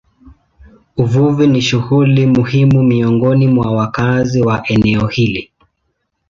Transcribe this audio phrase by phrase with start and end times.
[1.03, 5.51] Uvuvi ni shughuli muhimu miongoni mwa wakazi wa eneo hili.